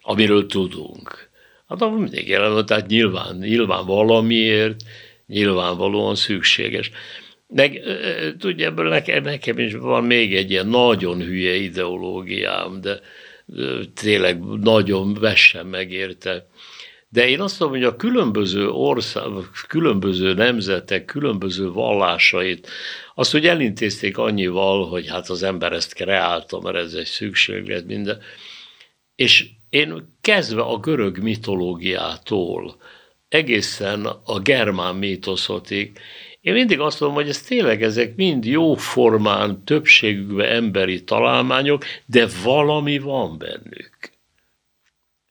[0.00, 1.30] amiről tudunk.
[1.68, 4.82] Hát abban mindig jelen volt, tehát nyilván, nyilván valamiért,
[5.26, 6.90] nyilvánvalóan szükséges.
[7.46, 7.80] Meg,
[8.38, 13.00] tudja, ebből nekem, nekem is van még egy ilyen nagyon hülye ideológiám, de
[13.94, 16.46] tényleg nagyon vessen megérte.
[17.08, 19.30] De én azt mondom, hogy a különböző ország,
[19.68, 22.68] különböző nemzetek, különböző vallásait,
[23.14, 28.20] azt, hogy elintézték annyival, hogy hát az ember ezt kreálta, mert ez egy szükséglet, minden.
[29.14, 32.76] És én kezdve a görög mitológiától,
[33.28, 35.98] egészen a germán mítoszotig,
[36.44, 42.26] én mindig azt mondom, hogy ez tényleg ezek mind jó formán, többségükben emberi találmányok, de
[42.44, 44.12] valami van bennük.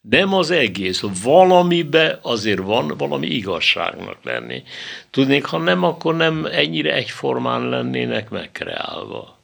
[0.02, 4.64] Nem az egész, valamibe azért van valami igazságnak lenni.
[5.10, 9.40] Tudnék, ha nem, akkor nem ennyire egyformán lennének megkreálva.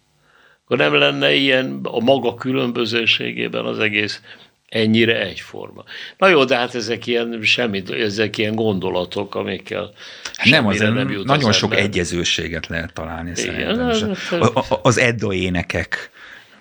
[0.63, 4.21] Akkor nem lenne ilyen a maga különbözőségében az egész
[4.69, 5.83] ennyire egyforma.
[6.17, 9.91] Na jó, de hát ezek ilyen, semmit, ezek ilyen gondolatok, amikkel
[10.35, 11.85] hát nem, az nem jut Nagyon az sok ember.
[11.85, 14.41] egyezőséget lehet találni Igen, szerintem.
[14.53, 16.11] Az, az Edda énekek,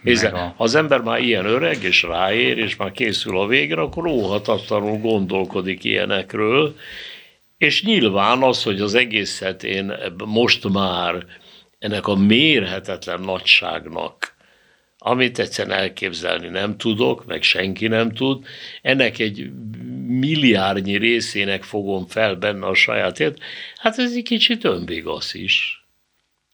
[0.03, 0.39] Hiszen, a...
[0.39, 4.99] ha az ember már ilyen öreg, és ráér, és már készül a végre, akkor óhatatlanul
[4.99, 6.77] gondolkodik ilyenekről,
[7.59, 9.93] és nyilván az, hogy az egészet én
[10.25, 11.27] most már
[11.79, 14.37] ennek a mérhetetlen nagyságnak
[15.09, 18.47] amit egyszerűen elképzelni nem tudok, meg senki nem tud,
[18.83, 19.51] ennek egy
[20.07, 23.39] milliárdnyi részének fogom fel benne a sajátért,
[23.77, 25.85] hát ez egy kicsit önvigasz is.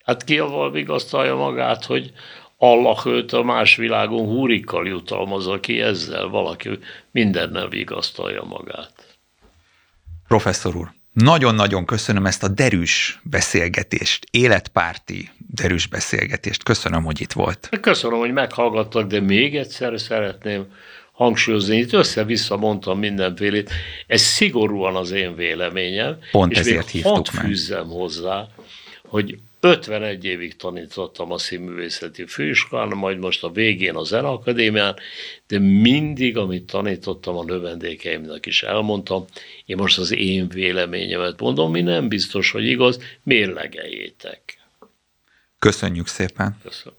[0.03, 2.11] Hát ki avval vigasztalja magát, hogy
[2.57, 6.69] Allah őt a más világon húrikkal jutalmazza ki ezzel, valaki
[7.11, 9.17] mindennel vigasztalja magát.
[10.27, 16.63] Professzor úr, nagyon-nagyon köszönöm ezt a derűs beszélgetést, életpárti derűs beszélgetést.
[16.63, 17.69] Köszönöm, hogy itt volt.
[17.81, 20.65] Köszönöm, hogy meghallgattak, de még egyszer szeretném
[21.11, 23.71] hangsúlyozni, itt össze-vissza mondtam mindenfélét,
[24.07, 26.17] ez szigorúan az én véleményem.
[26.31, 27.45] Pont és ezért még hívtuk meg.
[27.45, 28.47] fűzzem hozzá,
[29.03, 34.95] hogy 51 évig tanítottam a színművészeti főiskolán, majd most a végén a Zenakadémián,
[35.47, 39.25] de mindig, amit tanítottam a növendékeimnek is elmondtam,
[39.65, 44.59] én most az én véleményemet mondom, mi nem biztos, hogy igaz, mérlegeljétek.
[45.59, 46.57] Köszönjük szépen.
[46.63, 46.93] Köszönöm.